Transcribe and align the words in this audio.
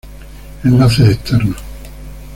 Enlaces 0.63 1.01
Externos 1.13 1.61